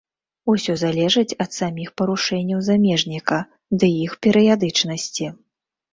[0.53, 3.37] Усё залежыць ад саміх парушэнняў замежніка
[3.85, 5.33] ды іх перыядычнасці.